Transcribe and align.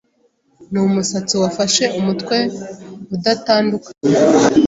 Numusatsi 0.71 1.33
wafashe 1.41 1.83
umutwe 1.99 2.37
udatandukanye 3.15 4.15